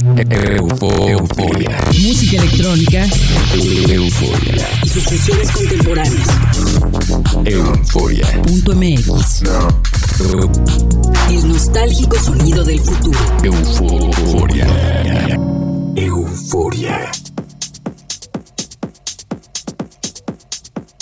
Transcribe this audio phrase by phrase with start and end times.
[0.00, 1.78] Euforia.
[1.86, 3.06] Música electrónica.
[3.54, 4.68] Euforia.
[4.84, 6.28] Y sus contemporáneas.
[7.44, 8.42] Euforia.
[8.42, 9.42] Punto MX.
[11.30, 13.18] El nostálgico sonido del futuro.
[13.44, 14.66] Euforia.
[15.94, 17.12] Euforia.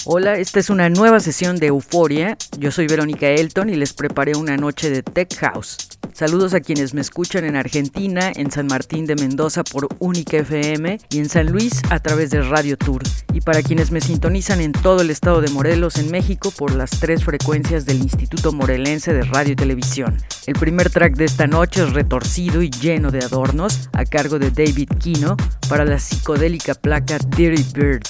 [0.07, 2.39] Hola, esta es una nueva sesión de Euforia.
[2.59, 5.77] Yo soy Verónica Elton y les preparé una noche de Tech House.
[6.15, 10.99] Saludos a quienes me escuchan en Argentina, en San Martín de Mendoza por Única FM
[11.11, 13.03] y en San Luis a través de Radio Tour.
[13.35, 16.91] Y para quienes me sintonizan en todo el estado de Morelos, en México, por las
[16.91, 20.17] tres frecuencias del Instituto Morelense de Radio y Televisión.
[20.47, 24.51] El primer track de esta noche es retorcido y lleno de adornos, a cargo de
[24.51, 25.37] David Kino,
[25.69, 28.03] para la psicodélica placa Dirty Bird.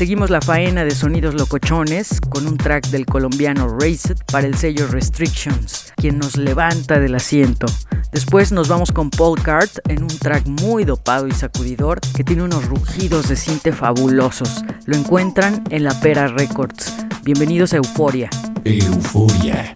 [0.00, 4.86] Seguimos la faena de sonidos locochones con un track del colombiano Raced para el sello
[4.86, 7.66] Restrictions, quien nos levanta del asiento.
[8.10, 12.44] Después nos vamos con Paul Cart en un track muy dopado y sacudidor que tiene
[12.44, 14.64] unos rugidos de cinte fabulosos.
[14.86, 16.94] Lo encuentran en la Pera Records.
[17.22, 18.30] Bienvenidos a Euforia.
[18.64, 19.74] Euforia.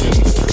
[0.00, 0.47] Thank you.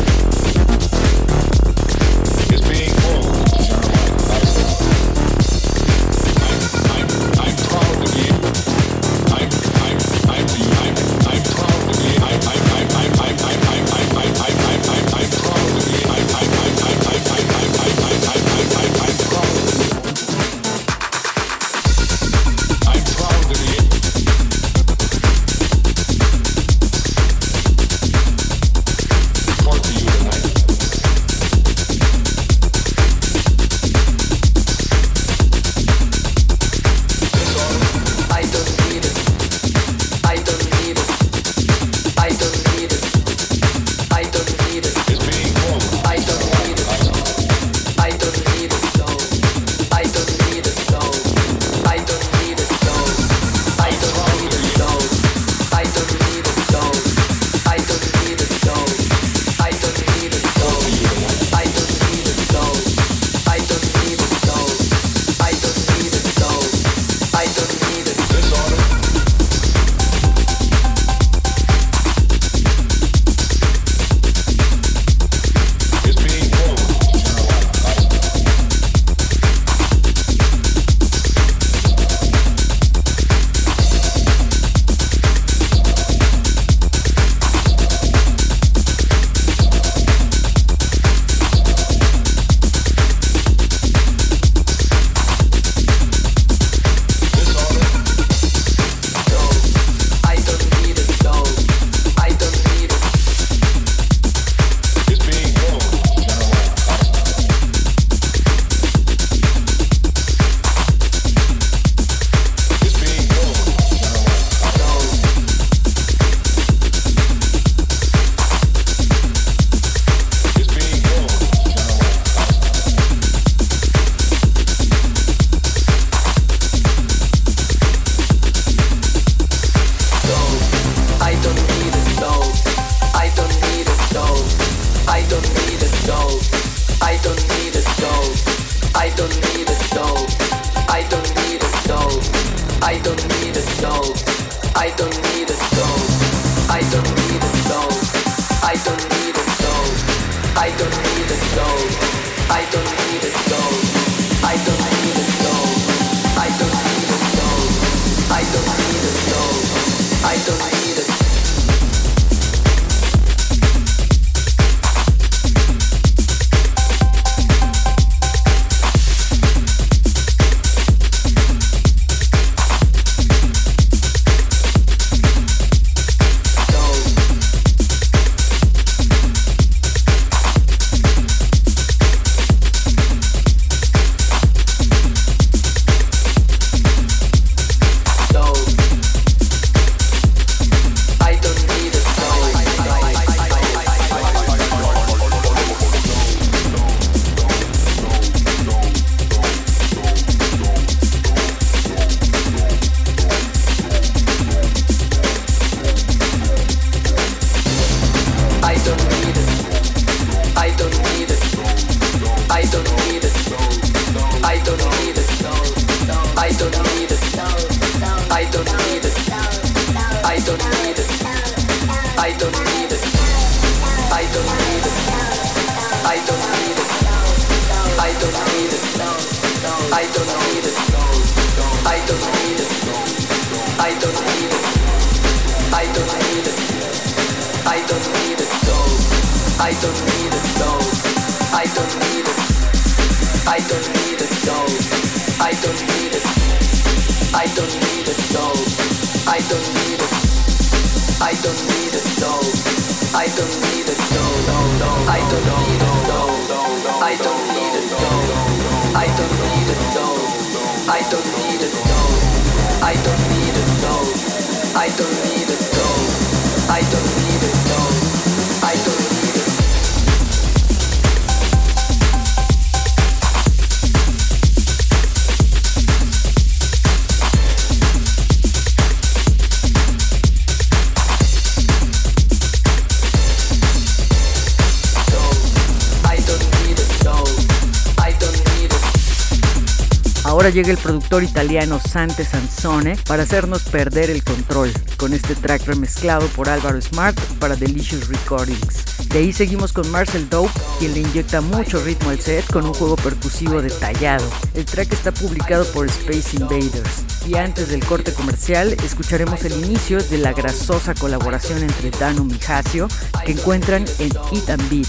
[290.55, 296.25] Llega el productor italiano Sante Sansone para hacernos perder el control con este track remezclado
[296.27, 299.09] por Álvaro Smart para Delicious Recordings.
[299.09, 302.73] De ahí seguimos con Marcel Dope, quien le inyecta mucho ritmo al set con un
[302.73, 304.25] juego percusivo detallado.
[304.53, 307.03] El track está publicado por Space Invaders.
[307.27, 312.39] Y antes del corte comercial, escucharemos el inicio de la grasosa colaboración entre Dano y
[312.49, 312.87] Hasio
[313.25, 314.87] que encuentran en Eat and Beat.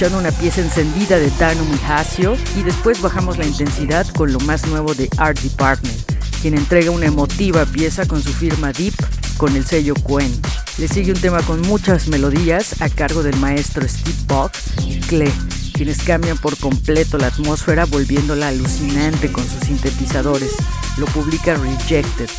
[0.00, 4.66] Escuchando una pieza encendida de Tano Mihasio y después bajamos la intensidad con lo más
[4.66, 5.94] nuevo de Art Department,
[6.40, 8.94] quien entrega una emotiva pieza con su firma Deep
[9.36, 10.32] con el sello Quen.
[10.78, 14.52] Le sigue un tema con muchas melodías a cargo del maestro Steve Buck
[14.86, 15.30] y Cle,
[15.74, 20.52] quienes cambian por completo la atmósfera volviéndola alucinante con sus sintetizadores.
[20.96, 22.30] Lo publica Rejected.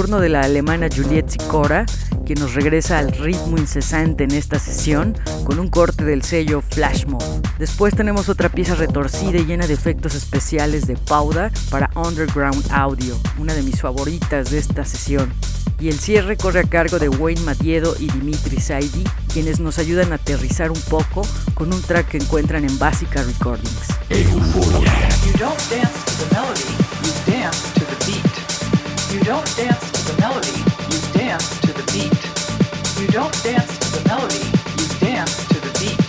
[0.05, 1.87] Turno de la alemana Juliette Sikora
[2.27, 7.07] quien nos regresa al ritmo incesante en esta sesión con un corte del sello Flash
[7.07, 7.41] Mode.
[7.59, 13.17] Después tenemos otra pieza retorcida y llena de efectos especiales de Pauda para Underground Audio,
[13.39, 15.33] una de mis favoritas de esta sesión.
[15.81, 20.13] Y el cierre corre a cargo de Wayne Madiedo y Dimitri Saidi, quienes nos ayudan
[20.13, 21.23] a aterrizar un poco
[21.55, 23.89] con un track que encuentran en Básica Recordings.
[25.71, 26.85] dance to the melody.
[27.05, 27.74] You
[29.15, 30.59] You don't dance to the melody,
[30.91, 32.19] you dance to the beat.
[32.99, 34.43] You don't dance to the melody,
[34.75, 36.03] you dance to the beat.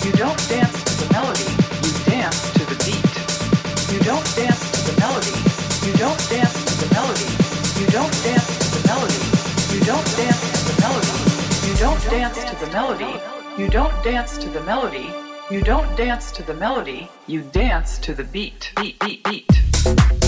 [0.00, 1.44] You don't dance to the melody,
[1.84, 3.04] you dance to the beat.
[3.92, 5.36] You don't dance to the melody,
[5.84, 7.28] you don't dance to the melody,
[7.76, 9.20] you don't dance to the melody,
[9.76, 13.12] you don't dance to the melody, you don't dance to the melody,
[13.60, 15.06] you don't dance to the melody,
[15.50, 20.21] you don't dance to the melody, you dance to the beat, beat, beat, beat.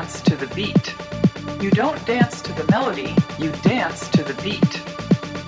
[0.00, 0.94] dance to the beat.
[1.62, 4.72] You don't dance to the melody, you dance to the beat.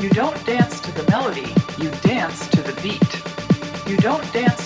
[0.02, 1.48] You don't dance to the melody,
[1.82, 3.12] you dance to the beat.
[3.88, 4.61] You don't dance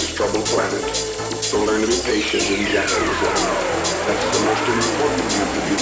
[0.00, 0.96] this troubled planet.
[1.44, 3.04] So learn to be patient and gentle.
[4.06, 5.76] That's the most important thing to do.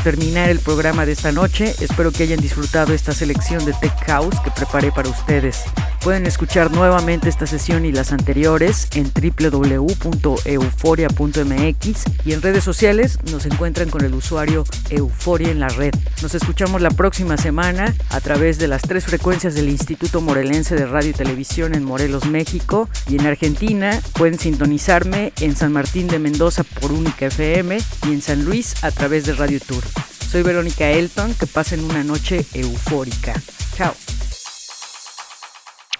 [0.00, 1.74] Terminar el programa de esta noche.
[1.80, 5.64] Espero que hayan disfrutado esta selección de Tech House que preparé para ustedes.
[6.00, 13.44] Pueden escuchar nuevamente esta sesión y las anteriores en www.euforia.mx y en redes sociales nos
[13.44, 15.92] encuentran con el usuario Euforia en la red.
[16.22, 20.86] Nos escuchamos la próxima semana a través de las tres frecuencias del Instituto Morelense de
[20.86, 26.18] Radio y Televisión en Morelos, México y en Argentina pueden sintonizarme en San Martín de
[26.18, 27.76] Mendoza por Única FM
[28.06, 29.84] y en San Luis a través de Radio Tour.
[30.30, 33.34] Soy Verónica Elton, que pasen una noche eufórica.
[33.76, 33.92] Chao.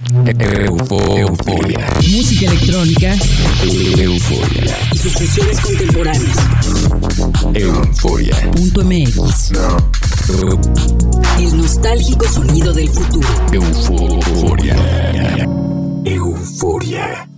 [0.09, 1.78] Eufo- euforia.
[1.96, 3.14] Música electrónica
[3.98, 4.76] Euforia.
[4.92, 6.36] y sus fusiones contemporáneas.
[7.55, 8.51] Euforia.
[8.53, 9.53] Punto MX.
[11.38, 13.28] El nostálgico sonido del futuro.
[13.53, 14.76] Euforia.
[16.05, 17.28] Euforia.